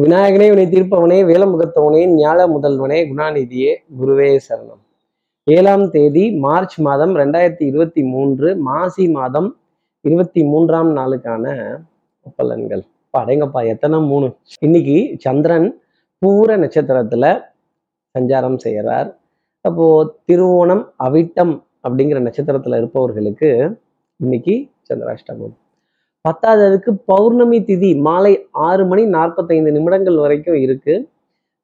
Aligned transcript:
விநாயகனே 0.00 0.48
வினை 0.48 0.64
தீர்ப்பவனே 0.66 1.18
வேலமுகத்தவனே 1.28 2.00
ஞாழ 2.16 2.38
முதல்வனே 2.54 2.98
குணாநிதியே 3.10 3.76
குருவே 4.00 4.38
சரணம். 4.48 4.82
ஏழாம் 5.44 5.90
தேதி 5.90 6.32
மார்ச் 6.32 6.80
மாதம் 6.80 7.14
ரெண்டாயிரத்தி 7.14 7.62
இருபத்தி 7.62 8.02
மூன்று 8.02 8.56
மாசி 8.56 9.08
மாதம் 9.10 9.56
இருபத்தி 10.00 10.44
மூன்றாம் 10.44 10.96
நாளுக்கான 10.96 11.44
பலன்கள். 12.38 12.82
அடேங்கப்பா 13.18 13.66
எத்தனை 13.66 14.00
மூணு. 14.00 14.36
இன்னைக்கு 14.60 15.16
சந்திரன் 15.18 15.82
பூர 16.26 16.56
நட்சத்திரத்துல 16.56 17.42
சஞ்சாரம் 18.18 18.56
செய்கிறார் 18.56 19.18
அப்போ 19.60 20.14
திருவோணம் 20.32 20.84
அவிட்டம் 20.98 21.62
அப்படிங்கிற 21.88 22.20
நட்சத்திரத்துல 22.28 22.76
இருப்பவர்களுக்கு 22.76 23.78
இன்னைக்கு 24.16 24.68
சந்திராஷ்டமம். 24.88 25.56
பத்தாவதுக்கு 26.26 26.90
பௌர்ணமி 27.04 27.58
திதி 27.60 27.90
மாலை 28.00 28.32
ஆறு 28.50 28.86
மணி 28.86 29.04
நாற்பத்தைந்து 29.06 29.72
நிமிடங்கள் 29.72 30.16
வரைக்கும் 30.16 30.54
இருக்கு. 30.54 30.94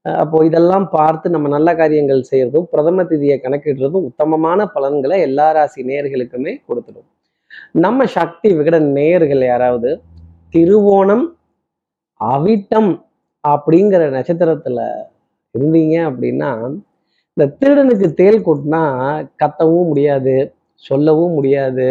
அஹ் 0.04 0.18
அப்போ 0.18 0.44
இதெல்லாம் 0.44 0.86
பார்த்து 0.90 1.30
நம்ம 1.30 1.48
நல்ல 1.48 1.74
காரியங்கள் 1.74 2.22
செய்யறதும் 2.30 2.68
பிரதம 2.70 3.02
திதியை 3.02 3.36
கணக்கிடுறதும் 3.40 4.06
உத்தமமான 4.10 4.66
பலன்களை 4.66 5.20
எல்லா 5.20 5.52
ராசி 5.52 5.82
நேயர்களுக்குமே 5.82 6.52
கொடுத்துடும். 6.68 7.08
நம்ம 7.72 8.06
சக்தி 8.06 8.48
விகட 8.54 8.78
நேயர்கள் 8.80 9.42
யாராவது 9.44 9.90
திருவோணம் 10.54 11.24
அவிட்டம் 12.20 12.92
அப்படிங்கிற 13.44 14.02
நட்சத்திரத்துல 14.10 14.80
இருந்தீங்க 15.54 15.96
அப்படின்னா 16.10 16.50
இந்த 17.36 17.44
திருடனுக்கு 17.60 18.08
தேல் 18.14 18.44
கொட்டினா 18.44 18.82
கத்தவும் 19.42 19.86
முடியாது 19.86 20.34
சொல்லவும் 20.74 21.32
முடியாது 21.32 21.88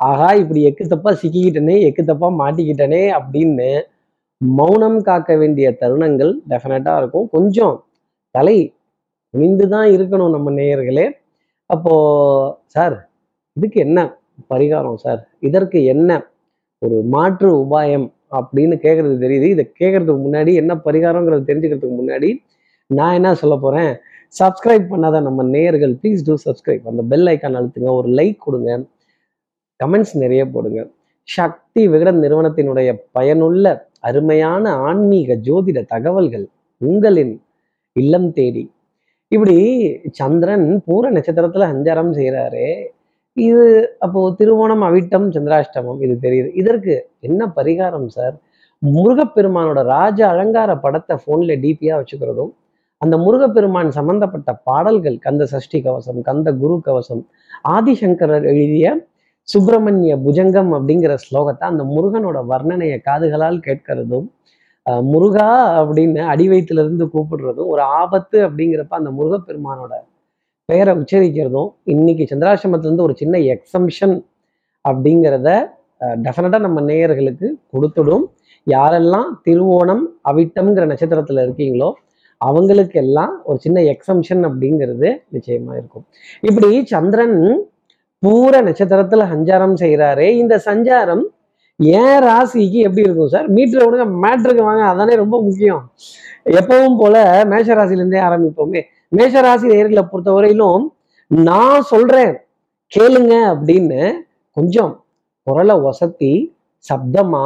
ஆஹா 0.00 0.28
இப்படி 0.42 0.60
எக்கு 0.68 0.84
தப்பா 0.94 1.10
சிக்கிக்கிட்டனே 1.20 1.76
எக்கு 1.88 2.02
தப்பா 2.10 2.28
மாட்டிக்கிட்டனே 2.40 3.02
அப்படின்னு 3.18 3.68
மௌனம் 4.40 4.98
காக்க 5.08 5.30
வேண்டிய 5.42 5.66
தருணங்கள் 5.80 6.32
டெஃபினட்டா 6.50 6.94
இருக்கும். 7.00 7.26
கொஞ்சம் 7.34 7.76
தலை 8.34 8.56
குனிந்து 9.34 9.66
தான் 9.74 9.88
இருக்கணும் 9.96 10.34
நம்ம 10.36 10.50
நேயர்களே. 10.58 11.06
அப்போ 11.70 11.92
சார் 12.74 12.96
இதுக்கு 13.56 13.78
என்ன 13.86 13.98
பரிகாரம் 14.52 14.98
சார் 15.04 15.20
இதற்கு 15.48 15.78
என்ன 15.94 16.10
ஒரு 16.82 16.96
மாற்று 17.14 17.48
உபாயம் 17.62 18.06
அப்படின்னு 18.38 18.76
கேட்கறது 18.84 19.14
தெரியுது. 19.24 19.46
இதை 19.54 19.64
கேட்கறதுக்கு 19.80 20.20
முன்னாடி 20.26 20.52
என்ன 20.62 20.72
பரிகாரங்கிறது 20.86 21.48
தெரிஞ்சுக்கிறதுக்கு 21.50 22.00
முன்னாடி 22.02 22.30
நான் 22.90 23.16
என்ன 23.18 23.30
சொல்ல 23.42 23.54
போறேன்? 23.64 23.90
சப்ஸ்கிரைப் 24.40 24.86
பண்ணாத 24.92 25.20
நம்ம 25.28 25.40
நேயர்கள் 25.54 25.92
ப்ளீஸ் 26.00 26.26
டூ 26.28 26.34
சப்ஸ்கிரைப் 26.46 26.84
அந்த 26.90 27.02
பெல் 27.12 27.28
ஐக்கான் 27.32 27.58
அழுத்துங்க. 27.60 27.90
ஒரு 28.00 28.08
லைக் 28.18 28.38
கொடுங்க. 28.46 28.70
கமெண்ட்ஸ் 29.80 30.14
நிறைய 30.22 30.42
போடுங்க. 30.54 30.80
சக்தி 31.28 31.82
விகடன் 31.92 32.20
நிறுவனத்தினுடைய 32.24 32.88
பயனுள்ள 33.16 33.64
அருமையான 34.08 34.64
ஆன்மீக 34.88 35.34
ஜோதிட 35.46 35.78
தகவல்கள் 35.94 36.46
உங்களின் 36.80 37.34
இல்லம் 37.96 38.28
தேடி. 38.38 38.64
இப்படி 39.32 39.56
சந்திரன் 40.20 40.66
பூர 40.86 41.04
நட்சத்திரத்துல 41.16 41.68
சஞ்சாரம் 41.72 42.12
செய்கிறாரு 42.18 42.66
இது 43.36 43.64
அப்போ 44.04 44.20
திருவோணம் 44.38 44.84
அவிட்டம் 44.88 45.26
சந்திராஷ்டமம் 45.36 45.98
இது 46.04 46.14
தெரியுது. 46.26 46.48
இதற்கு 46.60 46.94
என்ன 47.20 47.48
பரிகாரம் 47.56 48.06
சார்? 48.16 48.36
முருகப்பெருமானோட 48.82 49.80
ராஜ 49.94 50.18
அலங்கார 50.32 50.70
படத்தை 50.84 51.14
ஃபோன்ல 51.22 51.52
டிபியா 51.64 51.94
வச்சுக்கிறதும் 52.00 52.52
அந்த 53.02 53.14
முருகப்பெருமான் 53.16 53.90
சம்பந்தப்பட்ட 53.98 54.50
பாடல்கள் 54.68 55.16
கந்த 55.18 55.44
சஷ்டி 55.52 55.78
கவசம் 55.86 56.20
கந்த 56.28 56.48
குரு 56.62 56.76
கவசம் 56.86 57.22
ஆதிசங்கரர் 57.68 58.46
எழுதிய 58.52 58.86
சுப்பிரமணிய 59.46 60.16
புஜங்கம் 60.16 60.70
அப்படிங்கிற 60.76 61.16
ஸ்லோகத்தை 61.24 61.66
அந்த 61.70 61.82
முருகனோட 61.84 62.38
வர்ணனையை 62.48 62.98
காதுகளால் 63.04 63.58
கேட்கறதும் 63.66 64.26
அஹ் 64.90 65.02
முருகா 65.02 65.46
அப்படின்னு 65.82 66.20
அடி 66.26 66.48
வயிற்றுலேருந்து 66.48 67.08
கூப்பிடுறதும் 67.14 67.66
ஒரு 67.66 67.82
ஆபத்து 67.82 68.48
அப்படிங்கிறப்ப 68.48 68.86
அந்த 68.88 69.10
முருகப்பெருமானோட 69.10 69.94
பெயரை 70.64 70.94
உச்சரிக்கிறதும் 70.94 71.70
இன்னைக்கு 71.84 72.36
சந்திராசிரமத்துல 72.36 72.78
இருந்து 72.78 73.02
ஒரு 73.02 73.16
சின்ன 73.16 73.38
எக்ஸம்ஷன் 73.38 74.16
அப்படிங்கிறத 74.88 75.48
டெஃபினட்டாக 76.22 76.60
நம்ம 76.60 76.80
நேயர்களுக்கு 76.80 77.46
கொடுத்துடும். 77.72 78.24
யாரெல்லாம் 78.66 79.30
திருவோணம் 79.44 80.04
அவிட்டம்ங்கிற 80.24 80.84
நட்சத்திரத்துல 80.90 81.44
இருக்கீங்களோ 81.46 81.92
அவங்களுக்கு 82.40 83.00
எல்லாம் 83.00 83.40
ஒரு 83.44 83.58
சின்ன 83.58 83.80
எக்ஸம்ஷன் 83.80 84.42
அப்படிங்கிறது 84.48 85.08
நிச்சயமா 85.32 85.72
இருக்கும். 85.80 86.04
இப்படி 86.40 86.86
சந்திரன் 86.86 87.38
பூர 88.22 88.52
நட்சத்திரத்துல 88.66 89.24
சஞ்சாரம் 89.32 89.76
செய்கிறாரே 89.80 90.28
இந்த 90.34 90.54
சஞ்சாரம் 90.64 91.24
ஏன் 91.98 92.18
ராசிக்கு 92.24 92.78
எப்படி 92.86 93.04
இருக்கும் 93.04 93.28
சார்? 93.28 93.48
மீட்டர் 93.48 93.84
விடுங்க 93.84 94.04
மேட்ருக்கு 94.22 94.62
வாங்க 94.62 94.84
அதானே 94.84 95.14
ரொம்ப 95.14 95.36
முக்கியம். 95.42 95.82
எப்பவும் 96.50 96.98
போல 96.98 97.16
மேஷ 97.44 97.68
ராசிலேருந்தே 97.74 98.20
ஆரம்பிப்போமே. 98.28 98.80
மேஷ 99.12 99.40
ராசி 99.40 99.66
நேர்களை 99.68 100.04
பொறுத்தவரையிலும் 100.12 100.84
நான் 101.30 101.82
சொல்றேன் 101.82 102.34
கேளுங்க 102.92 103.34
அப்படின்னு 103.52 104.00
கொஞ்சம் 104.56 104.92
குரலை 105.46 105.74
ஒசத்தி 105.88 106.32
சப்தமா 106.84 107.44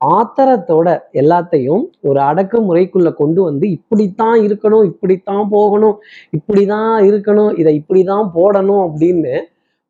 ஆத்தரத்தோட 0.00 0.88
எல்லாத்தையும் 1.12 1.84
ஒரு 2.00 2.20
அடக்குமுறைக்குள்ள 2.20 3.14
கொண்டு 3.14 3.40
வந்து 3.42 3.66
இப்படித்தான் 3.70 4.38
இருக்கணும் 4.46 4.84
இப்படித்தான் 4.84 5.44
போகணும் 5.48 5.96
இப்படிதான் 6.32 6.92
இருக்கணும் 7.08 7.52
இதை 7.58 7.72
இப்படிதான் 7.80 8.26
போடணும் 8.34 8.82
அப்படின்னு 8.86 9.34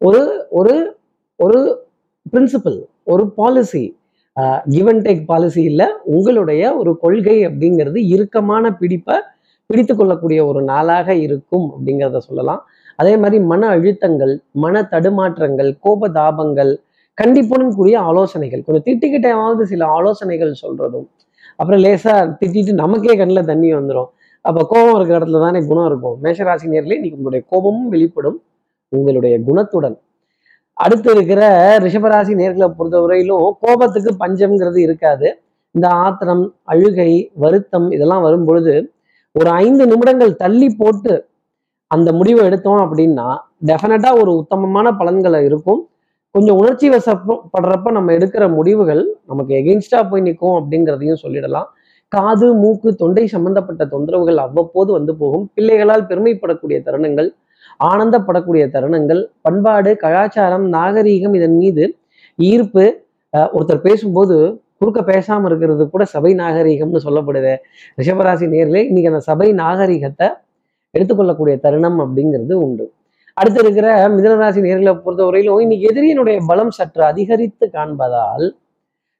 ஒரு 0.00 0.20
ஒரு 0.58 0.74
ஒரு 1.40 1.60
பிரின்சிபல் 2.32 2.78
ஒரு 3.12 3.24
policy 3.38 3.84
give 4.74 4.88
and 4.88 5.04
take 5.06 5.22
policy 5.30 5.62
இல்லை 5.70 5.86
உங்களுடைய 6.16 6.62
ஒரு 6.80 6.90
கொள்கை 7.04 7.36
அப்படிங்கிறது 7.46 8.00
இறுக்கமான 8.14 8.70
பிடிப்பை 8.80 9.16
பிடித்து 9.70 9.94
கொள்ளக்கூடிய 9.96 10.40
ஒரு 10.46 10.60
நாளாக 10.62 11.08
இருக்கும் 11.14 11.66
அப்படிங்கிறத 11.74 12.20
சொல்லலாம். 12.26 12.60
அதே 12.96 13.14
மாதிரி 13.22 13.38
மன 13.50 13.62
அழுத்தங்கள் 13.76 14.34
மன 14.64 14.82
தடுமாற்றங்கள் 14.92 15.70
கோப 15.84 16.08
தாபங்கள் 16.18 16.72
கண்டிப்புடன் 17.18 17.74
கூடிய 17.78 17.96
ஆலோசனைகள். 18.00 18.62
கொஞ்சம் 18.64 18.86
திட்டிக்கிட்டேவாவது 18.88 19.62
சில 19.72 19.82
ஆலோசனைகள் 19.96 20.52
சொல்றதும் 20.62 21.08
அப்புறம் 21.58 21.80
லேசா 21.84 22.14
திட்டிட்டு 22.40 22.72
நமக்கே 22.82 23.14
கண்ணில் 23.20 23.48
தண்ணி 23.50 23.68
வந்துடும் 23.74 24.10
அப்போ 24.44 24.60
கோபம் 24.72 24.96
இருக்கிற 24.96 25.16
இடத்துல 25.20 25.40
தானே 25.46 25.60
குணம் 25.70 25.88
இருக்கும். 25.90 26.16
மேஷராசி 26.24 26.66
நேர்களே 26.74 26.98
இன்னைக்கு 27.00 27.18
உங்களுடைய 27.20 27.42
கோபமும் 27.50 27.88
வெளிப்படும். 27.88 28.38
உங்களுடைய 28.88 29.34
குணத்துடன். 29.40 29.96
அடுத்து 30.72 31.10
இருக்கிற 31.10 31.42
ரிஷபராசி 31.78 32.32
நேர்களை 32.40 32.68
பொறுத்தவரையிலும் 32.78 33.50
கோபத்துக்கு 33.60 34.10
பஞ்சம்ங்கிறது 34.24 34.76
இருக்காது. 34.76 35.38
இந்த 35.70 35.88
ஆத்திரம் 35.88 36.54
அழுகை 36.64 37.10
வருத்தம் 37.34 37.90
இதெல்லாம் 37.90 38.22
வரும் 38.22 38.44
பொழுது 38.44 38.74
ஒரு 39.32 39.50
ஐந்து 39.50 39.86
நிமிடங்கள் 39.86 40.34
தள்ளி 40.36 40.68
போட்டு 40.78 41.28
அந்த 41.86 42.12
முடிவை 42.12 42.44
எடுத்தோம் 42.44 42.80
அப்படின்னா 42.84 43.28
டெஃபினட்டா 43.66 44.10
ஒரு 44.20 44.36
உத்தமமான 44.36 44.92
பலன்களை 44.92 45.44
இருக்கும். 45.44 45.80
கொஞ்சம் 46.30 46.56
உணர்ச்சி 46.56 46.90
வசப்படுறப்ப 46.90 47.90
நம்ம 47.90 48.12
எடுக்கிற 48.12 48.54
முடிவுகள் 48.54 49.02
நமக்கு 49.26 49.54
எகெயின்ஸ்டா 49.54 50.00
போய் 50.10 50.20
நிற்கும் 50.20 50.56
அப்படிங்கிறதையும் 50.58 51.20
சொல்லிடலாம். 51.22 51.68
காது 52.08 52.54
மூக்கு 52.54 52.94
தொண்டை 52.94 53.26
சம்பந்தப்பட்ட 53.26 53.84
தொந்தரவுகள் 53.84 54.36
அவ்வப்போது 54.36 54.92
வந்து 54.92 55.16
போகும். 55.16 55.50
பிள்ளைகளால் 55.54 56.06
பெருமைப்படக்கூடிய 56.06 56.78
தருணங்கள் 56.86 57.30
ஆனந்தப்படக்கூடிய 57.84 58.64
தருணங்கள் 58.74 59.26
பண்பாடு 59.40 59.96
கலாச்சாரம் 59.96 60.72
நாகரீகம் 60.72 61.34
இதன் 61.34 61.56
மீது 61.56 61.96
ஈர்ப்பு 62.38 62.84
அஹ் 63.32 63.50
ஒருத்தர் 63.52 63.80
பேசும்போது 63.80 64.36
குறுக்க 64.78 65.02
பேசாமல் 65.02 65.50
இருக்கிறது 65.50 65.90
கூட 65.90 66.04
சபை 66.04 66.34
நாகரீகம்னு 66.34 67.00
சொல்லப்படுது. 67.04 67.56
ரிஷபராசி 67.98 68.48
நேரிலே 68.48 68.86
இன்னைக்கு 68.86 69.10
அந்த 69.10 69.20
சபை 69.20 69.52
நாகரீகத்தை 69.52 70.28
எடுத்துக்கொள்ளக்கூடிய 70.94 71.60
தருணம் 71.60 71.98
அப்படிங்கிறது 72.00 72.52
உண்டு. 72.52 72.92
அடுத்து 73.34 73.60
இருக்கிற 73.60 74.08
மிதனராசி 74.08 74.60
நேர்களை 74.60 74.92
பொறுத்தவரையிலும் 75.04 75.60
இன்னைக்கு 75.60 75.86
எதிரியினுடைய 75.86 76.38
பலம் 76.46 76.70
சற்று 76.70 77.04
அதிகரித்து 77.04 77.70
காண்பதால் 77.72 78.46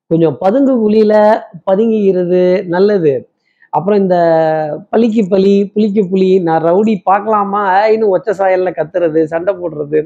கொஞ்சம் 0.07 0.37
பதுங்கு 0.41 0.75
குழியில 0.75 1.15
பதுங்கிக்கிறது 1.71 2.67
நல்லது. 2.67 3.29
அப்புறம் 3.73 4.01
இந்த 4.03 4.17
பலிக்கு 4.93 5.23
பலி 5.33 5.55
புளிக்கு 5.75 6.03
புலி 6.13 6.31
நான் 6.47 6.65
ரவுடி 6.69 6.95
பார்க்கலாமா? 7.11 7.63
இன்னும் 7.95 8.13
ஒச்ச 8.17 8.35
சாயல்ல 8.41 8.71
கத்துறது 8.79 9.23
சண்டை 9.33 9.53
போடுறது 9.61 10.01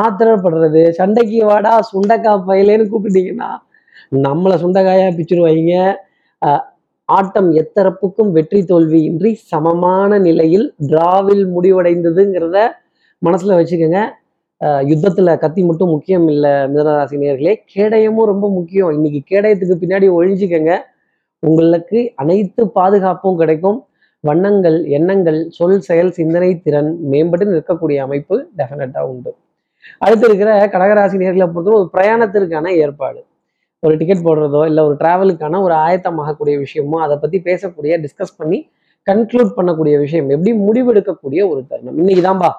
ஆத்திரப்படுறது 0.00 0.82
சண்டைக்கு 0.98 1.38
வாடா 1.50 1.72
சுண்டைக்காய் 1.92 2.46
பயிலேன்னு 2.50 2.90
கூப்பிட்டீங்கன்னா 2.92 3.50
நம்மளை 4.26 4.56
சுண்டைக்காயா 4.62 5.08
பிச்சுருவாங்க 5.18 5.74
ஆட்டம் 7.08 7.50
எத்தரப்புக்கும் 7.60 8.30
வெற்றி 8.36 8.60
தோல்வியின்றி 8.70 9.30
சமமான 9.50 10.18
நிலையில் 10.28 10.66
டிராவில் 10.90 11.44
முடிவடைந்ததுங்கிறத 11.54 12.58
மனசுல 13.22 13.56
வச்சுக்கோங்க. 13.58 14.00
யுத்தத்தில் 14.60 14.90
யுத்தத்துல 14.90 15.30
கத்தி 15.42 15.62
மட்டும் 15.68 15.92
முக்கியம் 15.94 16.26
இல்லை 16.32 16.52
மிதனராசி 16.72 17.16
நேர்களே 17.22 17.54
கேடயமும் 17.74 18.28
ரொம்ப 18.32 18.46
முக்கியம். 18.56 18.90
இன்னைக்கு 18.96 19.20
கேடயத்துக்கு 19.30 19.76
பின்னாடி 19.82 20.06
ஒழிஞ்சுக்கங்க. 20.18 20.72
உங்களுக்கு 21.48 21.98
அனைத்து 22.22 22.62
பாதுகாப்பும் 22.78 23.38
கிடைக்கும். 23.40 23.78
வண்ணங்கள் 24.24 24.78
எண்ணங்கள் 24.96 25.38
சொல் 25.56 25.82
செயல் 25.88 26.12
சிந்தனை 26.18 26.50
திறன் 26.64 26.90
மேம்பட்டு 27.12 27.46
நிற்கக்கூடிய 27.50 27.98
அமைப்பு 28.06 28.36
டெஃபினட்டாக 28.58 29.10
உண்டு. 29.12 29.30
அடுத்து 30.04 30.26
இருக்கிற 30.28 30.50
கடகராசி 30.74 31.16
நேர்களை 31.22 31.46
பொறுத்தவரை 31.54 31.78
ஒரு 31.80 31.88
பிரயாணத்திற்கான 31.94 32.72
ஏற்பாடு. 32.84 33.20
ஒரு 33.82 33.94
டிக்கெட் 34.00 34.24
போடுறதோ 34.26 34.60
இல்லை 34.70 34.82
ஒரு 34.88 34.94
டிராவலுக்கான 35.02 35.60
ஒரு 35.66 35.74
ஆயத்தமாகக்கூடிய 35.84 36.54
விஷயமோ 36.64 36.98
அதை 37.04 37.16
பற்றி 37.22 37.38
பேசக்கூடிய 37.48 37.94
டிஸ்கஸ் 38.04 38.36
பண்ணி 38.40 38.58
கன்க்ளூட் 39.06 39.50
பண்ணக்கூடிய 39.56 39.96
விஷயம் 40.04 40.28
எப்படி 40.34 40.52
முடிவெடுக்கக்கூடிய 40.66 41.40
ஒரு 41.52 41.60
தருணம். 41.70 41.98
இன்னைக்கு 42.02 42.22
தான்பா 42.28 42.50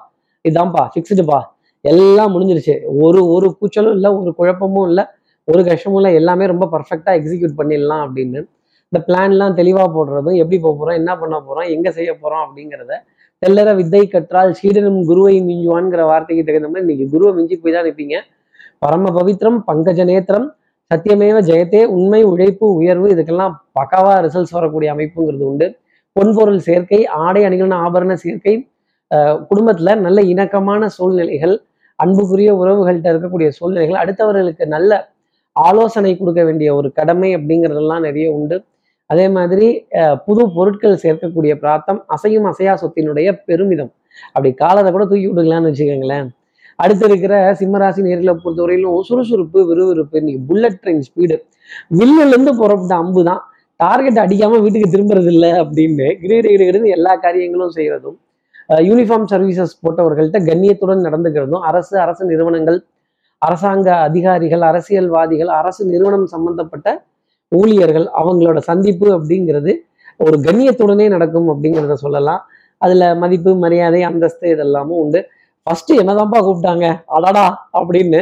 இதுதான்ப்பா 0.44 0.82
ஃபிக்ஸ்டுப்பா 0.92 1.40
எல்லாம் 1.84 2.32
முடிஞ்சிருச்சு. 2.34 2.74
ஒரு 3.06 3.20
ஒரு 3.34 3.48
கூச்சலும் 3.58 3.94
இல்லை 3.98 4.10
ஒரு 4.20 4.30
குழப்பமும் 4.38 4.86
இல்லை 4.90 5.04
ஒரு 5.48 5.62
கஷ்டமும் 5.68 5.98
இல்லை 6.00 6.12
எல்லாமே 6.20 6.46
ரொம்ப 6.52 6.64
பர்ஃபெக்டாக 6.74 7.18
எக்ஸிக்யூட் 7.20 7.58
பண்ணிடலாம் 7.60 8.02
அப்படின்னு 8.06 8.40
இந்த 8.92 9.00
பிளான்லாம் 9.08 9.56
தெளிவாக 9.56 9.88
போடுறதும் 9.94 10.36
எப்படி 10.42 10.58
போக 10.58 10.72
போகிறோம் 10.76 10.98
என்ன 11.00 11.12
பண்ண 11.18 11.36
போகிறோம் 11.40 11.66
எங்கே 11.72 11.90
செய்ய 11.90 12.10
போகிறோம் 12.14 12.42
அப்படிங்கிறத 12.44 12.92
தெல்லற 13.42 13.74
வித்தை 13.76 14.00
கற்றால் 14.06 14.52
சீடனும் 14.52 15.00
குருவை 15.04 15.34
மிஞ்சுவான்ங்கிற 15.48 16.04
வார்த்தைக்கு 16.10 16.44
தகுந்த 16.44 16.68
மாதிரி 16.68 16.84
இன்னைக்கு 16.84 17.06
குருவை 17.12 17.32
மிஞ்சி 17.34 17.56
போய் 17.56 17.72
தான் 17.72 17.86
நிற்பீங்க 17.86 18.16
பரம 18.78 19.10
பவித்ரம் 19.16 19.58
பங்கஜ 19.68 20.00
நேத்திரம் 20.10 20.46
சத்தியமேவ 20.90 21.38
ஜெயத்தே 21.40 21.82
உண்மை 21.96 22.20
உழைப்பு 22.22 22.66
உயர்வு 22.74 23.08
இதுக்கெல்லாம் 23.14 23.54
பக்காவா 23.78 24.14
ரிசல்ட்ஸ் 24.26 24.54
வரக்கூடிய 24.56 24.88
அமைப்புங்கிறது 24.94 25.44
உண்டு. 25.50 25.66
பொன்பொருள் 26.16 26.60
சேர்க்கை 26.68 27.00
ஆடை 27.24 27.42
அணிகளான 27.44 27.78
ஆபரண 27.86 28.12
சேர்க்கை 28.24 28.54
அஹ் 29.10 29.36
குடும்பத்துல 29.50 29.96
நல்ல 30.06 30.20
இணக்கமான 30.32 30.88
சூழ்நிலைகள் 30.96 31.54
அன்புக்குரிய 31.98 32.50
உறவுகள்கிட்ட 32.54 33.08
இருக்கக்கூடிய 33.12 33.48
சூழ்நிலைகள் 33.48 34.00
அடுத்தவர்களுக்கு 34.02 34.66
நல்ல 34.66 34.92
ஆலோசனை 35.56 36.12
கொடுக்க 36.16 36.40
வேண்டிய 36.44 36.68
ஒரு 36.74 36.88
கடமை 36.92 37.30
அப்படிங்கிறதெல்லாம் 37.36 38.00
நிறைய 38.00 38.26
உண்டு. 38.32 38.56
அதே 39.10 39.26
மாதிரி 39.36 39.66
புது 40.26 40.42
பொருட்கள் 40.56 41.02
சேர்க்கக்கூடிய 41.04 41.52
பிராத்தம் 41.62 42.00
அசையும் 42.14 42.48
அசையா 42.50 42.74
சொத்தினுடைய 42.82 43.28
பெருமிதம். 43.48 43.92
அப்படி 44.34 44.50
காலத்தை 44.62 44.90
கூட 44.96 45.04
தூக்கி 45.10 45.28
விடுங்களான்னு 45.30 45.70
வச்சுக்கோங்களேன். 45.70 46.28
அடுத்து 46.78 47.04
இருக்கிற 47.08 47.34
சிம்மராசி 47.60 48.00
நேர்களை 48.06 48.34
பொறுத்தவரையிலும் 48.42 48.98
சுறுசுறுப்பு 49.08 49.60
விறுவிறுப்பு 49.70 50.18
இன்னைக்கு 50.20 50.42
புல்லட் 50.50 50.80
ட்ரெயின் 50.82 51.04
ஸ்பீடு 51.06 51.36
வில்லுல 52.00 52.32
இருந்து 52.32 52.52
புறப்பட்ட 52.60 52.94
அம்பு 53.02 53.22
தான். 53.30 53.42
டார்கெட் 53.80 54.20
அடிக்காம 54.24 54.58
வீட்டுக்கு 54.64 54.92
திரும்புறது 54.94 55.30
இல்லை 55.34 55.50
அப்படின்னு 55.62 56.06
கிரீடு 56.22 56.88
எல்லா 56.96 57.12
காரியங்களும் 57.24 57.74
செய்யறதும் 57.78 58.16
யூனிஃபார்ம் 58.88 59.28
சர்வீசஸ் 59.32 59.74
போட்டவர்கள்ட்ட 59.84 60.38
கண்ணியத்துடன் 60.48 61.04
நடந்துக்கிறதும் 61.08 61.62
அரசு 61.68 61.94
அரசு 62.04 62.22
நிறுவனங்கள் 62.30 62.78
அரசாங்க 63.42 63.88
அதிகாரிகள் 64.06 64.64
அரசியல்வாதிகள் 64.70 65.50
அரசு 65.60 65.82
நிறுவனம் 65.84 66.26
சம்பந்தப்பட்ட 66.26 66.88
ஊழியர்கள் 67.52 68.06
அவங்களோட 68.20 68.58
சந்திப்பு 68.60 69.06
அப்படிங்கிறது 69.16 69.72
ஒரு 70.20 70.36
கண்ணியத்துடனே 70.40 71.08
நடக்கும் 71.08 71.48
அப்படிங்கிறத 71.48 71.92
சொல்லலாம். 71.94 72.40
அதுல 72.80 73.14
மதிப்பு 73.14 73.54
மரியாதை 73.56 74.02
அந்தஸ்து 74.02 74.46
இதெல்லாமும் 74.54 75.00
உண்டு. 75.04 75.20
ஃபர்ஸ்ட் 75.66 75.92
என்னதான்ப்பா 75.92 76.38
கூப்பிட்டாங்க? 76.38 76.86
அடடா! 77.06 77.46
அப்படின்னு 77.74 78.20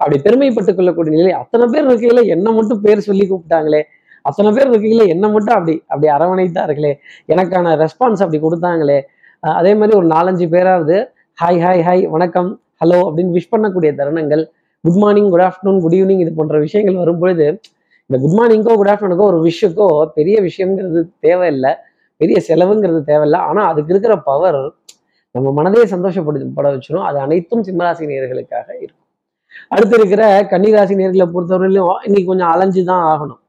அப்படி 0.00 0.16
பெருமைப்பட்டுக் 0.22 0.76
கொள்ளக்கூடிய 0.76 1.12
நிலை 1.16 1.32
அத்தனை 1.32 1.64
பேர் 1.66 1.86
இருக்கையில 1.88 2.20
என்ன 2.26 2.50
மட்டும் 2.50 2.80
பேர் 2.80 3.00
சொல்லி 3.00 3.24
கூப்பிட்டாங்களே. 3.28 3.80
அத்தனை 4.24 4.50
பேர் 4.52 4.70
இருக்கையில 4.70 5.06
என்ன 5.08 5.28
மட்டும் 5.28 5.54
அப்படி 5.54 5.82
அப்படி 5.86 6.08
அரவணைத்தார்களே. 6.12 6.92
எனக்கான 7.28 7.74
ரெஸ்பான்ஸ் 7.76 8.22
அப்படி 8.22 8.40
கொடுத்தாங்களே. 8.42 8.98
அதே 9.42 9.74
மாதிரி 9.74 9.96
ஒரு 9.96 10.06
நாலஞ்சு 10.06 10.46
பேராவது 10.48 10.96
ஹாய் 11.38 11.60
ஹாய் 11.64 11.82
ஹாய் 11.82 12.06
வணக்கம் 12.06 12.50
ஹலோ 12.80 12.98
அப்படின்னு 13.08 13.30
விஷ் 13.30 13.52
பண்ணக்கூடிய 13.56 13.90
தருணங்கள் 13.94 14.42
good 14.84 14.96
morning 14.96 15.30
good 15.30 15.40
afternoon 15.40 15.80
good 15.80 15.92
evening 15.92 16.20
இது 16.20 16.32
போன்ற 16.32 16.58
விஷயங்கள் 16.58 16.96
வரும்பொழுது 16.96 17.46
இந்த 18.10 18.18
குட் 18.22 18.36
மார்னிங்கோ 18.36 18.74
குட் 18.80 18.90
ஆஃப்டர்னுக்கோ 18.92 19.24
ஒரு 19.32 19.38
விஷயக்கோ 19.48 19.86
பெரிய 20.18 20.36
விஷயங்கிறது 20.46 21.00
தேவையில்லை. 21.26 21.72
பெரிய 22.20 22.36
செலவுங்கிறது 22.46 23.00
தேவையில்லை. 23.10 23.40
ஆனால் 23.48 23.66
அதுக்கு 23.70 23.92
இருக்கிற 23.94 24.14
பவர் 24.28 24.60
நம்ம 25.34 25.50
மனதையே 25.58 25.86
சந்தோஷப்படுத்தப்பட 25.94 26.68
பட 26.86 27.02
அது 27.08 27.18
அனைத்தும் 27.24 27.64
சிம்மராசி 27.66 28.06
நேர்களுக்காக 28.12 28.68
இருக்கும். 28.84 29.04
அடுத்து 29.74 29.94
இருக்கிற 30.00 30.22
கன்னிராசி 30.52 30.94
நேர்களை 31.00 31.26
பொறுத்தவரையிலும் 31.34 31.92
இன்னைக்கு 32.06 32.30
கொஞ்சம் 32.30 32.50
அலைஞ்சு 32.54 32.82
தான் 32.90 33.04
ஆகணும். 33.12 33.40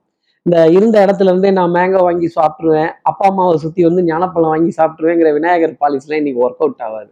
இந்த 0.46 0.58
இருந்த 0.76 0.96
இடத்துல 1.06 1.32
இருந்தே 1.32 1.52
நான் 1.60 1.74
மேங்கோ 1.78 2.02
வாங்கி 2.08 2.28
சாப்பிட்ருவேன் 2.38 2.92
அப்பா 3.10 3.26
அம்மாவை 3.32 3.56
சுற்றி 3.64 3.82
வந்து 3.88 4.02
ஞானப்பழம் 4.12 4.52
வாங்கி 4.54 4.72
சாப்பிட்ருவேங்கிற 4.80 5.32
விநாயகர் 5.38 5.76
பாலிஸ்லாம் 5.82 6.22
இன்னைக்கு 6.22 6.44
ஒர்க் 6.46 6.62
அவுட் 6.66 6.84
ஆகாது. 6.88 7.10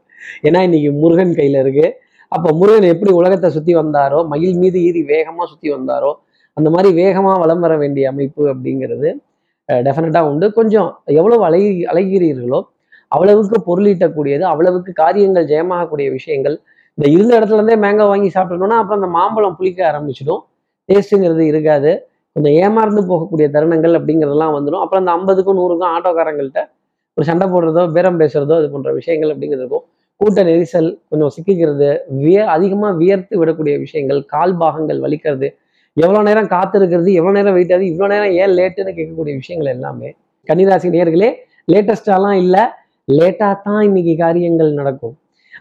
ஏன்னா 0.47 0.59
இன்னைக்கு 0.67 0.91
முருகன் 1.01 1.33
கையில் 1.39 1.59
இருக்கு. 1.63 1.87
அப்போ 2.31 2.49
முருகன் 2.59 2.91
எப்படி 2.93 3.11
உலகத்தை 3.19 3.49
சுற்றி 3.57 3.73
வந்தாரோ 3.81 4.19
மயில் 4.31 4.57
மீது 4.63 4.77
ஈதி 4.87 5.01
வேகமாக 5.13 5.47
சுற்றி 5.51 5.69
வந்தாரோ 5.77 6.11
அந்த 6.57 6.69
மாதிரி 6.73 6.89
வேகமாக 7.01 7.35
வலம் 7.43 7.63
வர 7.65 7.73
வேண்டிய 7.83 8.05
அமைப்பு 8.13 8.43
அப்படிங்கிறது 8.53 9.09
டெஃபினட்டாக 9.69 10.29
உண்டு. 10.31 10.47
கொஞ்சம் 10.57 10.89
எவ்வளவு 11.19 11.43
அலை 11.47 11.61
அலைகிறீர்களோ 11.91 12.59
அவ்வளவுக்கு 13.11 13.57
பொருளீட்டக்கூடியது 13.67 14.43
அவ்வளவுக்கு 14.51 14.91
காரியங்கள் 15.01 15.47
ஜெயமாகக்கூடிய 15.51 16.07
விஷயங்கள். 16.17 16.55
இந்த 16.97 17.05
இருந்த 17.15 17.31
இடத்துல 17.39 17.59
இருந்தே 17.59 17.75
மேங்கோ 17.83 18.05
வாங்கி 18.11 18.29
சாப்பிட்டோம்னா 18.35 18.77
அப்புறம் 18.81 18.99
அந்த 19.01 19.09
மாம்பழம் 19.17 19.57
புளிக்க 19.59 19.79
ஆரம்பிச்சிடும். 19.89 20.41
டேஸ்ட்டுங்கிறது 20.89 21.43
இருக்காது. 21.51 21.91
கொஞ்சம் 22.35 22.55
ஏமாந்து 22.63 23.01
போகக்கூடிய 23.11 23.47
தருணங்கள் 23.55 23.93
அப்படிங்கிறதெல்லாம் 23.99 24.55
வந்துடும் 24.55 24.81
அப்புறம் 24.83 25.01
அந்த 25.03 25.13
ஐம்பதுக்கும் 25.17 25.57
நூறுக்கும் 25.59 25.91
ஆட்டோக்காரங்கள்ட்ட 25.95 26.61
ஒரு 27.17 27.25
சண்டை 27.29 27.45
போடுறதோ 27.53 27.83
பேரம் 27.95 28.19
பேசுறதோ 28.21 28.55
இது 28.61 28.67
போன்ற 28.73 28.89
விஷயங்கள் 28.97 29.31
அப்படிங்கிறது 29.33 29.63
இருக்கும். 29.63 29.85
கூட்ட 30.19 30.41
நெரிசல் 30.49 30.89
கொஞ்சம் 31.09 31.31
சிக்கிக்கிறது 31.35 31.87
விய 32.21 32.45
அதிகமாக 32.55 32.91
வியர்த்து 33.01 33.35
விடக்கூடிய 33.41 33.73
விஷயங்கள் 33.85 34.19
கால் 34.33 34.55
பாகங்கள் 34.61 34.99
வலிக்கிறது 35.05 35.47
எவ்வளோ 35.97 36.21
நேரம் 36.27 36.49
காத்திருக்கிறது 36.55 37.11
எவ்வளோ 37.19 37.33
நேரம் 37.37 37.55
வெயிட் 37.57 37.73
ஆகுது 37.75 37.91
இவ்வளோ 37.91 38.09
நேரம் 38.13 38.33
ஏன் 38.41 38.55
லேட்டுன்னு 38.57 38.91
கேட்கக்கூடிய 38.97 39.35
விஷயங்கள் 39.41 39.73
எல்லாமே 39.75 40.09
கன்னிராசி 40.49 40.89
நேர்களே 40.95 41.29
லேட்டஸ்டாலாம் 41.71 42.37
இல்லை 42.43 42.63
லேட்டாக 43.07 43.55
தான் 43.65 43.81
இன்னைக்கு 43.87 44.13
காரியங்கள் 44.23 44.77
நடக்கும். 44.79 45.15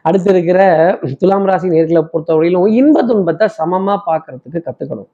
அடுத்து 0.04 0.28
இருக்கிற 0.34 0.60
துலாம் 1.20 1.46
ராசி 1.48 1.68
நேர்களை 1.74 2.02
பொறுத்தவரையிலும் 2.12 2.74
இன்ப 2.80 3.02
துன்பத்தை 3.02 3.46
சமமாக 3.58 3.98
பார்க்கறதுக்கு 4.08 4.60
கற்றுக்கணும் 4.66 5.10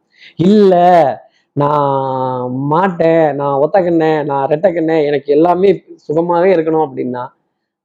இல்லை 0.49 0.87
நான் 1.57 2.57
மாட்டேன் 2.73 3.25
நான் 3.41 3.61
ஒத்தக்கண்ணேன் 3.65 4.21
நான் 4.31 4.45
ரெட்டக்கண்ணேன் 4.53 5.07
எனக்கு 5.09 5.29
எல்லாமே 5.37 5.71
சுகமாகவே 6.07 6.51
இருக்கணும் 6.57 6.85
அப்படின்னா 6.87 7.25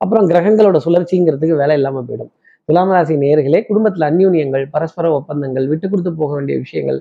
அப்புறம் 0.02 0.28
கிரகங்களோட 0.32 0.78
சுழற்சிங்கிறதுக்கு 0.86 1.62
வேலை 1.62 1.76
இல்லாமல் 1.80 2.08
போயிடும். 2.08 2.32
துலாம் 2.70 2.90
ராசி 2.94 3.16
நேர்களே 3.22 3.60
குடும்பத்தில் 3.68 4.06
அந்யூன்யங்கள் 4.08 4.64
பரஸ்பர 4.72 5.10
ஒப்பந்தங்கள் 5.18 5.66
விட்டு 5.72 5.86
கொடுத்து 5.92 6.12
போக 6.22 6.32
வேண்டிய 6.38 6.56
விஷயங்கள் 6.64 6.98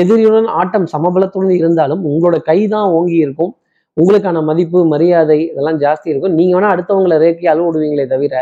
எதிரியுடன் 0.00 0.48
ஆட்டம் 0.60 0.84
சமபலத்துடன் 0.92 1.54
இருந்தாலும் 1.60 2.02
உங்களோட 2.10 2.36
கை 2.48 2.58
தான் 2.74 2.86
ஓங்கி 2.98 3.16
இருக்கும். 3.24 3.52
உங்களுக்கான 3.96 4.42
மதிப்பு 4.50 4.80
மரியாதை 4.92 5.38
இதெல்லாம் 5.52 5.80
ஜாஸ்தி 5.84 6.08
இருக்கும். 6.12 6.34
நீங்க 6.38 6.52
வேணால் 6.56 6.74
அடுத்தவங்களை 6.74 7.16
ரேக்கி 7.24 7.46
அழுவ 7.52 7.64
விடுவீங்களே 7.68 8.04
தவிர 8.12 8.34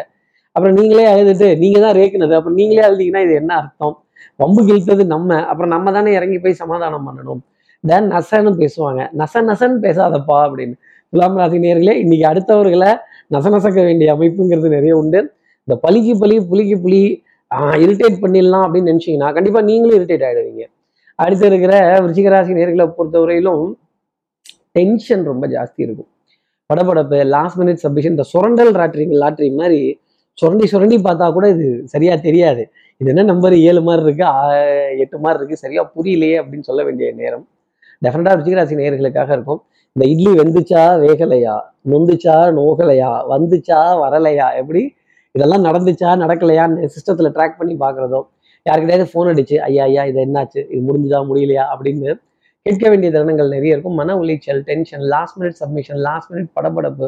அப்புறம் 0.56 0.76
நீங்களே 0.78 1.06
அழுதுட்டு 1.12 1.48
நீங்க 1.62 1.78
தான் 1.84 1.96
ரேக்குனது. 2.00 2.34
அப்புறம் 2.38 2.58
நீங்களே 2.60 2.82
அழுதிங்கன்னா 2.88 3.22
இது 3.26 3.34
என்ன 3.40 3.52
அர்த்தம்? 3.60 3.94
வம்பு 4.40 4.60
கிழித்தது 4.68 5.04
நம்ம 5.14 5.38
அப்புறம் 5.50 5.72
நம்ம 5.74 5.92
தானே 5.96 6.12
இறங்கி 6.18 6.38
போய் 6.44 6.60
சமாதானம் 6.62 7.06
பண்ணணும். 7.08 7.40
தென் 7.84 8.08
நசன்னு 8.14 8.52
பேசுவாங்க. 8.60 9.00
நச 9.22 9.42
நசன்னு 9.50 9.80
பேசாதப்பா 9.86 10.38
அப்படின்னு. 10.46 10.76
துலாம் 11.12 11.38
ராசி 11.40 11.58
நேர்களே 11.64 11.96
இன்னைக்கு 12.04 12.26
அடுத்தவர்களை 12.32 12.90
நசநசக்க 13.34 13.78
வேண்டிய 13.88 14.08
அமைப்புங்கிறது 14.16 14.70
நிறைய 14.76 14.94
உண்டு. 15.02 15.20
இந்த 15.66 15.74
பலிக்கு 15.84 16.12
பலி 16.22 16.34
புலிக்கு 16.50 16.76
புலி 16.84 17.00
இரிட்டேட் 17.84 18.18
பண்ணிடலாம் 18.22 18.64
அப்படின்னு 18.66 18.90
நினைச்சீங்கன்னா 18.92 19.28
கண்டிப்பா 19.36 19.60
நீங்களும் 19.68 19.96
இரிட்டேட் 19.98 20.24
ஆயிடுவீங்க. 20.26 20.64
அடுத்து 21.18 21.44
இருக்கிற 21.50 21.74
விருச்சிகராசி 22.04 22.52
நேர்களை 22.58 22.84
பொறுத்தவரையிலும் 22.96 23.64
டென்ஷன் 24.76 25.24
ரொம்ப 25.30 25.44
ஜாஸ்தி 25.54 25.80
இருக்கும். 25.86 26.08
படபடப்பு 26.70 27.18
லாஸ்ட் 27.34 27.58
மினிட் 27.60 27.82
சப்மிஷன் 27.84 28.14
இந்த 28.16 28.26
சுரண்டல் 28.32 28.72
ராட்ரிங் 28.80 29.14
லாட்ரி 29.22 29.48
மாதிரி 29.60 29.80
சுரண்டி 30.38 30.66
சுரண்டி 30.72 30.96
பார்த்தா 31.06 31.26
கூட 31.36 31.46
இது 31.54 31.66
சரியா 31.92 32.14
தெரியாது. 32.26 32.62
இது 33.00 33.08
என்ன 33.12 33.22
நம்பர் 33.32 33.54
ஏழு 33.68 33.80
மாதிரி 33.86 34.02
இருக்கு 34.06 34.24
எட்டு 35.04 35.18
மாதிரி 35.24 35.38
இருக்கு 35.40 35.56
சரியா 35.64 35.82
புரியலையே 35.94 36.36
அப்படின்னு 36.42 36.68
சொல்ல 36.70 36.82
வேண்டிய 36.88 37.08
நேரம். 37.22 37.44
டெஃபினட்டா 38.04 38.34
ருச்சிகராசி 38.38 38.78
நேர்களுக்காக 38.80 39.30
இருக்கும். 39.36 39.60
இந்த 39.96 40.04
இட்லி 40.12 40.32
வெந்துச்சா 40.40 40.82
வேகலையா? 41.04 41.54
நொந்துச்சா 41.90 42.36
நோகலையா? 42.58 43.10
வந்துச்சா 43.32 43.80
வரலையா? 44.02 44.48
எப்படி 44.62 44.82
இதெல்லாம் 45.36 45.64
நடந்துச்சா 45.64 46.10
நடக்கலையான்னு 46.22 46.88
சிஸ்டத்துல 46.94 47.30
ட்ராக் 47.32 47.58
பண்ணி 47.58 47.74
பார்க்குறதோ 47.76 48.20
யாருக்கிட்டையாவது 48.66 49.10
ஃபோன் 49.10 49.28
அடிச்சு 49.32 49.56
ஐயா 49.60 49.84
ஐயா 49.84 50.04
இது 50.04 50.20
என்னாச்சு? 50.24 50.60
இது 50.70 50.80
முடிஞ்சுதா 50.86 51.18
முடியலையா? 51.28 51.64
அப்படின்னு 51.72 52.10
கேட்க 52.66 52.84
வேண்டிய 52.88 53.10
தருணங்கள் 53.12 53.48
நிறைய 53.48 53.74
இருக்கும். 53.74 53.94
மன 53.94 54.14
உளைச்சல் 54.16 54.60
tension 54.62 55.04
last 55.12 55.36
minute 55.38 55.58
submission 55.58 56.00
last 56.00 56.30
minute 56.32 56.48
படப்படப்பு 56.56 57.06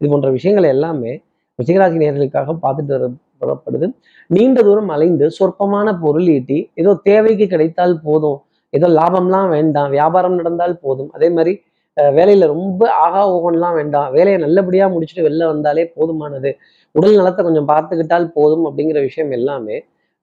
இது 0.00 0.08
போன்ற 0.08 0.30
விஷயங்கள் 0.30 0.66
எல்லாமே 0.68 1.12
ரிஷிகராசி 1.58 1.98
நேர்களுக்காக 2.02 2.54
பார்த்துட்டு 2.62 2.94
வர- 2.96 3.10
வரப்படுது 3.42 3.86
நீண்ட 4.30 4.62
தூரம் 4.62 4.88
அலைந்து 4.88 5.26
சொற்பமான 5.30 5.98
பொருள் 5.98 6.28
ஈட்டி 6.28 6.58
ஏதோ 6.74 7.00
தேவைக்கு 7.02 7.46
கிடைத்தால் 7.46 8.00
போதும் 8.00 8.38
ஏதோ 8.72 8.86
லாபம்லாம் 8.94 9.48
வேண்டாம் 9.48 9.90
வியாபாரம் 9.90 10.34
நடந்தால் 10.34 10.78
போதும் 10.78 11.10
அதே 11.12 11.28
மாதிரி 11.30 11.52
வேலையில 11.96 12.46
ரொம்ப 12.46 12.90
ஆகா 12.90 13.20
ஓகன்லாம் 13.32 13.74
வேண்டாம். 13.74 14.12
வேலையை 14.12 14.40
நல்லபடியா 14.40 14.88
முடிச்சுட்டு 14.88 15.24
வெளில 15.26 15.46
வந்தாலே 15.46 15.92
போதுமானது. 15.96 16.50
உடல் 16.92 17.16
நலத்தை 17.16 17.44
கொஞ்சம் 17.44 17.68
பார்த்துக்கிட்டால் 17.68 18.26
போதும் 18.28 18.64
அப்படிங்கிற 18.66 19.00
விஷயம் 19.00 19.30
எல்லாமே 19.30 19.76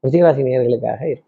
ரிஷிகராசி 0.03 0.41
நேர்களுக்காக 0.47 1.01
இருக்கும். 1.03 1.27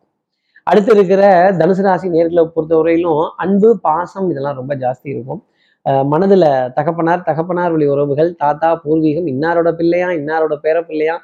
அடுத்து 0.64 0.96
இருக்கிற 0.96 1.52
தனுசு 1.52 1.82
ராசி 1.82 2.10
நேர்களை 2.10 2.52
பொறுத்தவரையிலும் 2.56 3.30
அன்பு 3.38 3.80
பாசம் 3.80 4.30
இதெல்லாம் 4.30 4.56
ரொம்ப 4.56 4.76
ஜாஸ்தி 4.76 5.10
இருக்கும். 5.14 5.42
அஹ் 5.90 6.06
மனதுல 6.12 6.74
தகப்பனார் 6.74 7.22
தகப்பனார் 7.22 7.72
வழி 7.72 7.88
உறவுகள் 7.88 8.36
தாத்தா 8.36 8.82
பூர்வீகம் 8.86 9.28
இன்னாரோட 9.32 9.72
பிள்ளையா 9.72 10.10
இன்னாரோட 10.10 10.54
பேர 10.64 10.82
பிள்ளையா 10.82 11.16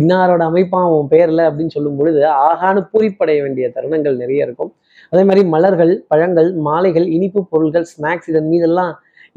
இன்னாரோட 0.00 0.42
அமைப்பா 0.50 0.80
உன் 0.98 1.08
பேரில் 1.08 1.38
அப்படின்னு 1.38 1.66
சொல்லும் 1.66 1.96
பொழுது 1.96 2.20
ஆகான்னு 2.20 2.88
பூரிப்படைய 2.92 3.42
வேண்டிய 3.42 3.72
தருணங்கள் 3.74 4.16
நிறைய 4.16 4.44
இருக்கும். 4.44 4.72
அதே 5.12 5.22
மாதிரி 5.28 5.42
மலர்கள் 5.54 5.92
பழங்கள் 6.12 6.48
மாலைகள் 6.68 7.06
இனிப்பு 7.16 7.40
பொருட்கள் 7.52 7.86
ஸ்நாக்ஸ் 7.92 8.30
இதன் 8.32 8.48
மீதெல்லாம் 8.52 8.92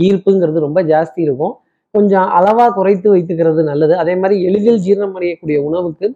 ஈர்ப்புங்கிறது 0.08 0.60
ரொம்ப 0.68 0.80
ஜாஸ்தி 0.92 1.20
இருக்கும். 1.28 1.54
கொஞ்சம் 1.96 2.28
அளவாக 2.38 2.72
குறைத்து 2.78 3.08
வைத்துக்கிறது 3.14 3.62
நல்லது. 3.72 3.94
அதே 4.04 4.14
மாதிரி 4.22 4.36
எளிதில் 4.48 4.82
ஜீரணம் 4.86 5.16
அடையக்கூடிய 5.18 5.58
உணவுக்கு 5.68 6.08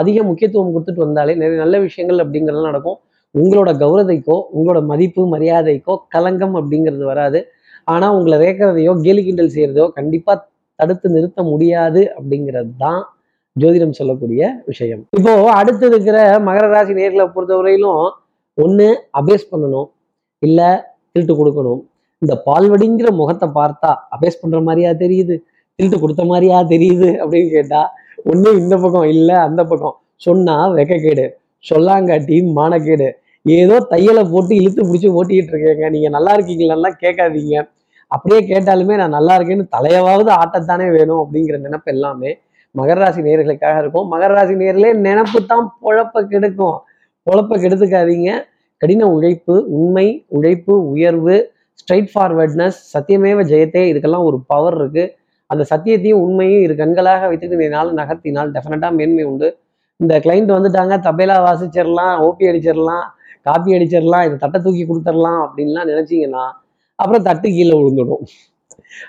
அதிக 0.00 0.16
முக்கியத்துவம் 0.28 0.72
கொடுத்துட்டு 0.74 1.04
வந்தாலே 1.06 1.34
நிறைய 1.42 1.58
நல்ல 1.64 1.76
விஷயங்கள் 1.86 2.22
அப்படிங்கிறது 2.24 2.62
நடக்கும். 2.70 2.98
உங்களோட 3.34 3.70
கௌரவத்தைக்கோ 3.82 4.36
உங்களோட 4.56 4.80
மதிப்பு 4.90 5.22
மரியாதைக்கோ 5.34 5.94
களங்கம் 6.14 6.56
அப்படிங்கிறது 6.60 7.04
வராது. 7.12 7.40
ஆனால் 7.92 8.14
உங்களை 8.18 8.36
ரேக்கிறதையோ 8.44 8.92
கேலி 9.06 9.22
கிண்டல் 9.26 9.54
செய்கிறதையோ 9.54 9.86
கண்டிப்பாக 9.98 10.36
தடுத்து 10.78 11.08
நிறுத்த 11.16 11.40
முடியாது 11.50 12.02
அப்படிங்கிறது 12.18 12.70
தான் 12.84 13.02
ஜோதிடம் 13.56 13.96
சொல்லக்கூடிய 13.98 14.42
விஷயம். 14.70 15.02
இப்போ 15.18 15.32
அடுத்து 15.58 15.84
இருக்கிற 15.90 16.18
மகர 16.48 16.64
ராசி 16.74 16.94
நேர்களை 17.00 17.26
பொறுத்தவரையிலும் 17.34 18.04
ஒன்று 18.58 18.86
அபேஸ் 19.20 19.50
பண்ணணும் 19.52 19.88
இல்லை 20.42 20.68
திருட்டு 21.12 21.34
கொடுக்கணும். 21.40 21.80
இந்த 22.22 22.34
பால்வடிங்கிற 22.46 23.08
முகத்தை 23.20 23.46
பார்த்தா 23.58 23.90
அபேஸ் 24.16 24.40
பண்ணுற 24.42 24.58
மாதிரியா 24.68 24.90
தெரியுது 25.02 25.34
திருட்டு 25.78 25.98
கொடுத்த 26.02 26.22
மாதிரியா 26.30 26.58
தெரியுது 26.72 27.08
அப்படின்னு 27.22 27.50
கேட்டால் 27.56 27.90
ஒன்று 28.30 28.50
இந்த 28.62 28.74
பக்கம் 28.84 29.08
இல்லை 29.14 29.36
அந்த 29.48 29.60
பக்கம். 29.70 29.96
சொன்னால் 30.26 30.74
வெக்கக்கேடு 30.78 31.26
சொல்லாங்காட்டி 31.70 32.36
மானக்கேடு. 32.58 33.08
ஏதோ 33.58 33.76
தையலை 33.92 34.22
போட்டு 34.32 34.52
இழுத்து 34.60 34.82
பிடிச்சி 34.88 35.08
ஓட்டிக்கிட்டு 35.18 35.52
இருக்கேங்க. 35.54 35.88
நீங்கள் 35.94 36.14
நல்லா 36.16 36.32
இருக்கீங்களா 36.36 36.90
கேட்காதீங்க. 37.04 37.56
அப்படியே 38.14 38.40
கேட்டாலுமே 38.50 38.94
நான் 39.00 39.16
நல்லா 39.18 39.34
இருக்கேன்னு 39.38 39.66
தலையவாவது 39.76 40.30
ஆட்டத்தானே 40.40 40.86
வேணும் 40.96 41.20
அப்படிங்கிற 41.22 41.56
நினைப்பு 41.66 41.90
எல்லாமே 41.94 42.30
மகர 42.74 42.98
ராசி 43.02 43.20
நேர்களுக்காக 43.26 43.76
இருக்கும். 43.82 44.06
மகர 44.12 44.30
ராசி 44.36 44.54
நேர்களே 44.62 44.90
நினப்பு 45.06 45.38
தான் 45.52 45.66
பொழப்ப 45.82 46.22
கெடுக்கும். 46.32 46.76
குழப்ப 47.26 47.56
கெடுத்துக்காதீங்க. 47.60 48.30
கடின 48.82 49.06
உழைப்பு 49.16 49.54
உண்மை 49.76 50.06
உழைப்பு 50.36 50.74
உயர்வு 50.92 51.36
ஸ்ட்ரைட் 51.80 52.10
ஃபார்வர்ட்னஸ் 52.14 52.78
சத்தியமேவ 52.94 53.42
ஜெயத்தே 53.52 53.82
இதுக்கெல்லாம் 53.90 54.26
ஒரு 54.28 54.38
பவர் 54.50 54.76
இருக்கு. 54.80 55.04
அந்த 55.50 55.62
சத்தியத்தையும் 55.70 56.22
உண்மையும் 56.24 56.62
இரு 56.66 56.74
கண்களாக 56.80 57.22
வைத்துட்டு 57.30 57.60
நீ 57.60 57.66
நாள் 57.76 57.90
நகர்த்தினால் 58.00 58.50
டெஃபினட்டாக 58.56 58.92
மேன்மை 58.98 59.24
உண்டு. 59.30 59.48
இந்த 60.00 60.14
கிளைண்ட் 60.24 60.50
வந்துட்டாங்க 60.56 60.94
தபேலா 61.06 61.36
வாசிச்சிடலாம் 61.46 62.14
ஓபி 62.26 62.44
அடிச்சிடலாம் 62.50 63.04
காப்பி 63.48 63.76
அடிச்சிடலாம் 63.76 64.24
இந்த 64.26 64.36
தட்டை 64.44 64.58
தூக்கி 64.66 64.84
கொடுத்துடலாம் 64.90 65.40
அப்படின்லாம் 65.46 65.88
நினைச்சீங்கன்னா 65.92 66.44
அப்புறம் 66.98 67.26
தட்டு 67.28 67.48
கீழே 67.56 67.74
விழுந்துடும். 67.80 68.24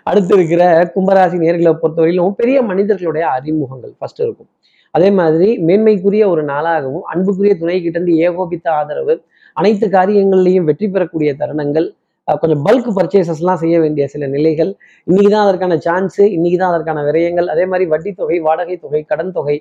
அடுத்து 0.10 0.34
இருக்கிற 0.38 0.64
கும்பராசி 0.96 1.38
நேர்களை 1.46 1.72
பொறுத்தவரையிலும் 1.82 2.38
பெரிய 2.42 2.58
மனிதர்களுடைய 2.70 3.26
அறிமுகங்கள் 3.38 3.94
ஃபர்ஸ்ட் 4.00 4.22
இருக்கும். 4.26 4.50
அதே 4.96 5.10
மாதிரி 5.20 5.50
மேன்மைக்குரிய 5.68 6.24
ஒரு 6.34 6.42
நாளாகவும் 6.52 7.06
அன்புக்குரிய 7.14 7.54
துணை 7.62 7.78
கிட்ட 7.86 8.00
ஏகோபித்த 8.28 8.68
ஆதரவு 8.80 9.14
அனைத்து 9.60 9.86
காரியங்கள்லையும் 9.98 10.68
வெற்றி 10.70 10.88
பெறக்கூடிய 10.94 11.30
தருணங்கள் 11.42 11.88
கொஞ்சம் 12.28 12.62
பல்க் 12.68 12.88
பர்ச்சேசஸ்லாம் 12.98 13.60
செய்ய 13.64 13.76
வேண்டிய 13.84 14.04
சில 14.14 14.28
நிலைகள். 14.36 14.72
இன்னைக்கு 15.08 15.32
தான் 15.34 15.46
அதற்கான 15.48 15.74
சான்ஸு 15.86 16.24
இன்னைக்கு 16.36 16.58
தான் 16.62 16.72
அதற்கான 16.74 17.02
விரயங்கள். 17.08 17.48
அதே 17.54 17.66
மாதிரி 17.72 17.86
வட்டி 17.92 18.12
தொகை 18.20 18.38
வாடகை 18.48 18.76
தொகை 18.86 19.02
கடன் 19.12 19.34
தொகை 19.38 19.58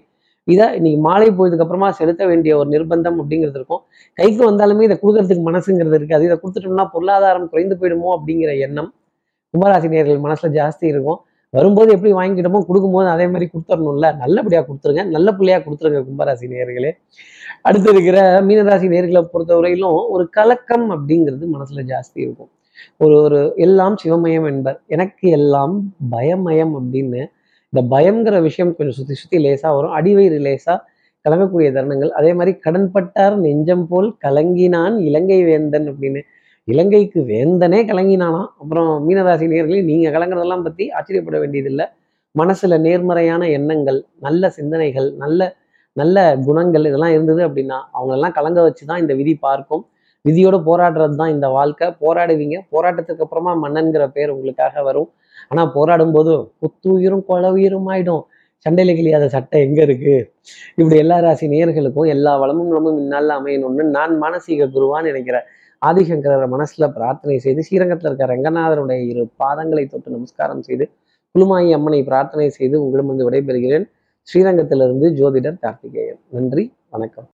இதை 0.49 0.67
இன்னைக்கு 0.79 1.01
மாலை 1.09 1.29
போயதுக்கு 1.37 1.65
அப்புறமா 1.65 1.89
செலுத்த 1.99 2.23
வேண்டிய 2.31 2.53
ஒரு 2.61 2.69
நிர்பந்தம் 2.75 3.19
அப்படிங்கிறது 3.23 3.59
இருக்கும். 3.61 3.83
கைக்கு 4.19 4.43
வந்தாலுமே 4.49 4.87
இதை 4.89 4.97
கொடுக்கறதுக்கு 5.03 5.45
மனசுங்கிறது 5.51 5.99
இருக்காது 6.01 6.27
இதை 6.29 6.37
கொடுத்துட்டோம்னா 6.43 6.87
பொருளாதாரம் 6.95 7.47
குறைந்து 7.53 7.77
போயிடுமோ 7.81 8.11
அப்படிங்கிற 8.17 8.53
எண்ணம் 8.67 8.91
கும்பராசி 9.55 9.89
நேர்கள் 9.95 10.25
மனசுல 10.27 10.51
ஜாஸ்தி 10.59 10.87
இருக்கும். 10.95 11.21
வரும்போது 11.57 11.91
எப்படி 11.97 12.13
வாங்கிக்கிட்டோமோ 12.19 12.61
கொடுக்கும்போது 12.69 13.09
அதே 13.15 13.27
மாதிரி 13.33 13.47
கொடுத்துடணும்ல 13.53 14.09
நல்லபடியா 14.23 14.61
கொடுத்துருங்க. 14.69 15.03
நல்ல 15.17 15.29
பிள்ளையாக 15.39 15.63
கொடுத்துருங்க 15.65 16.01
கும்பராசி 16.09 16.47
நேர்களே 16.55 16.91
அடுத்து 17.69 17.89
இருக்கிற 17.95 18.19
மீனராசி 18.49 18.87
நேர்களை 18.95 19.23
பொறுத்தவரையிலும் 19.35 19.99
ஒரு 20.15 20.25
கலக்கம் 20.39 20.87
அப்படிங்கிறது 20.95 21.45
மனசுல 21.55 21.85
ஜாஸ்தி 21.93 22.19
இருக்கும். 22.27 22.51
ஒரு 23.05 23.15
ஒரு 23.25 23.41
எல்லாம் 23.67 23.97
சிவமயம் 24.03 24.47
என்பர். 24.53 24.79
எனக்கு 24.95 25.27
எல்லாம் 25.39 25.75
பயமயம் 26.15 26.75
அப்படின்னு 26.81 27.21
இந்த 27.73 27.83
பயம்ங்கிற 27.95 28.37
விஷயம் 28.49 28.73
கொஞ்சம் 28.77 28.99
சுத்தி 28.99 29.15
சுத்தி 29.21 29.39
லேசா 29.45 29.69
வரும். 29.77 29.95
அடிவயிறு 29.99 30.39
லேசா 30.49 30.75
கலங்கக்கூடிய 31.25 31.69
தருணங்கள். 31.77 32.13
அதே 32.19 32.31
மாதிரி 32.39 32.53
கடன்பட்டார் 32.67 33.37
நெஞ்சம் 33.45 33.87
போல் 33.91 34.09
கலங்கினான் 34.27 34.97
இலங்கை 35.09 35.39
வேந்தன் 35.51 35.87
அப்படின்னு 35.93 36.23
இலங்கைக்கு 36.69 37.21
வேந்தனே 37.31 37.81
கலங்கினானா 37.89 38.43
அப்புறம் 38.61 38.91
மீனராசி 39.07 39.47
நேர்களே 39.53 39.81
நீங்க 39.91 40.09
கலங்குறதெல்லாம் 40.11 40.65
பத்தி 40.67 40.85
ஆச்சரியப்பட 40.91 41.39
வேண்டியதில்லை. 41.43 41.87
மனசுல 42.35 42.79
நேர்மறையான 42.87 43.43
எண்ணங்கள் 43.49 43.99
நல்ல 44.21 44.49
சிந்தனைகள் 44.51 45.09
நல்ல 45.25 45.41
நல்ல 45.97 46.19
குணங்கள் 46.47 46.87
இதெல்லாம் 46.91 47.15
இருந்தது 47.17 47.43
அப்படின்னா 47.49 47.77
அவங்க 47.97 48.13
எல்லாம் 48.17 48.37
கலங்க 48.39 48.61
வச்சு 48.67 48.85
தான் 48.87 49.03
இந்த 49.03 49.15
விதி 49.19 49.35
பார்க்கும். 49.47 49.83
விதியோட 50.25 50.57
போராடுறது 50.69 51.15
தான் 51.21 51.33
இந்த 51.35 51.47
வாழ்க்கை. 51.49 51.87
போராடுவீங்க. 52.05 52.57
போராட்டத்துக்கு 52.75 53.25
அப்புறமா 53.27 53.53
மன்னன்கிற 53.65 54.05
பேர் 54.17 54.33
உங்களுக்காக 54.35 54.83
வரும். 54.83 55.09
ஆனா 55.51 55.63
போராடும் 55.77 56.15
போது 56.17 56.33
குத்து 56.63 56.89
உயிரும் 56.97 57.25
உயிரும் 57.57 57.89
ஆயிடும். 57.93 58.23
சண்டையில 58.67 58.93
கிளியாத 58.99 59.27
சட்டை 59.37 59.59
எங்க 59.67 59.81
இருக்கு? 59.83 60.15
இப்படி 60.81 60.97
எல்லா 61.05 61.17
ராசி 61.21 61.47
நேயர்களுக்கும் 61.55 62.09
எல்லா 62.15 62.33
வளமும் 62.43 62.71
நலமும் 62.73 62.99
இந்நாளில் 63.03 63.35
அமையணும்னு 63.39 63.85
நான் 63.97 64.15
மானசீக 64.23 64.69
குருவான்னு 64.77 65.11
நினைக்கிறேன். 65.13 65.47
ஆதிசங்கரரை 65.87 66.47
மனசுல 66.55 66.85
பிரார்த்தனை 66.93 67.37
செய்து 67.39 67.63
ஸ்ரீரங்கத்தில் 67.63 68.09
இருக்க 68.11 68.27
ரங்கநாதருடைய 68.35 69.01
இரு 69.11 69.23
பாதங்களை 69.39 69.85
தொட்டு 69.89 70.11
நமஸ்காரம் 70.11 70.63
செய்து 70.63 70.87
குலுமாயி 71.35 71.71
அம்மனை 71.73 72.01
பிரார்த்தனை 72.03 72.49
செய்து 72.51 72.77
உங்களிடமிருந்து 72.85 73.29
விடைபெறுகிறேன். 73.29 73.87
ஸ்ரீரங்கத்திலிருந்து 74.29 75.09
ஜோதிடர் 75.21 75.63
கார்த்திகேயன். 75.65 76.21
நன்றி 76.31 76.65
வணக்கம். 76.91 77.29